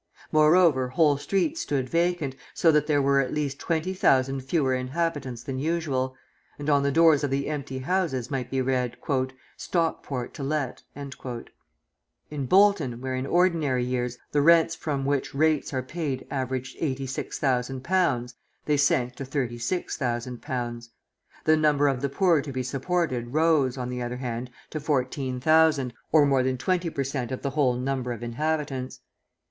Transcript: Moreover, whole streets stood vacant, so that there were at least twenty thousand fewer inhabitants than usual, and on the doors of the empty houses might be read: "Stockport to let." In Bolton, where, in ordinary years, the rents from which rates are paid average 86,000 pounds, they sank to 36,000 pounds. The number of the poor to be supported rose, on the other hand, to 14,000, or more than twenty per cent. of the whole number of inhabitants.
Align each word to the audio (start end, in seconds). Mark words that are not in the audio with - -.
Moreover, 0.31 0.87
whole 0.87 1.15
streets 1.17 1.61
stood 1.61 1.87
vacant, 1.87 2.35
so 2.55 2.71
that 2.71 2.87
there 2.87 3.03
were 3.03 3.19
at 3.19 3.31
least 3.35 3.59
twenty 3.59 3.93
thousand 3.93 4.39
fewer 4.39 4.73
inhabitants 4.73 5.43
than 5.43 5.59
usual, 5.59 6.15
and 6.57 6.71
on 6.71 6.81
the 6.81 6.91
doors 6.91 7.23
of 7.23 7.29
the 7.29 7.45
empty 7.47 7.77
houses 7.77 8.31
might 8.31 8.49
be 8.49 8.63
read: 8.63 8.97
"Stockport 9.57 10.33
to 10.33 10.41
let." 10.41 10.81
In 10.95 12.45
Bolton, 12.47 12.99
where, 12.99 13.13
in 13.13 13.27
ordinary 13.27 13.83
years, 13.85 14.17
the 14.31 14.41
rents 14.41 14.73
from 14.73 15.05
which 15.05 15.35
rates 15.35 15.71
are 15.71 15.83
paid 15.83 16.25
average 16.31 16.75
86,000 16.79 17.83
pounds, 17.83 18.33
they 18.65 18.77
sank 18.77 19.13
to 19.17 19.23
36,000 19.23 20.41
pounds. 20.41 20.89
The 21.43 21.55
number 21.55 21.87
of 21.87 22.01
the 22.01 22.09
poor 22.09 22.41
to 22.41 22.51
be 22.51 22.63
supported 22.63 23.35
rose, 23.35 23.77
on 23.77 23.87
the 23.89 24.01
other 24.01 24.17
hand, 24.17 24.49
to 24.71 24.79
14,000, 24.79 25.93
or 26.11 26.25
more 26.25 26.41
than 26.41 26.57
twenty 26.57 26.89
per 26.89 27.03
cent. 27.03 27.31
of 27.31 27.43
the 27.43 27.51
whole 27.51 27.75
number 27.75 28.11
of 28.11 28.23
inhabitants. 28.23 28.99